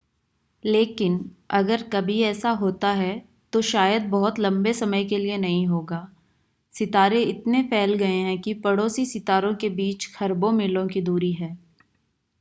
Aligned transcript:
लेकिन 0.63 1.17
अगर 1.49 1.81
कभी 1.83 2.21
ऐसा 2.21 2.49
होता 2.51 2.91
है 2.91 3.11
तो 3.53 3.61
शायद 3.61 4.03
बहुत 4.09 4.39
लंबे 4.39 4.73
समय 4.73 5.03
के 5.05 5.17
लिए 5.17 5.37
नहीं 5.37 5.65
होगा 5.67 6.01
सितारे 6.75 7.21
इतने 7.23 7.61
फैल 7.63 7.93
गए 7.93 8.17
हैं 8.19 8.37
कि 8.41 8.53
पड़ोसी 8.63 9.05
सितारों 9.05 9.53
के 9.55 9.69
बीच 9.69 10.07
खरबों 10.15 10.51
मील 10.51 10.87
की 10.87 11.01
दूरी 11.01 11.31
है 11.33 11.57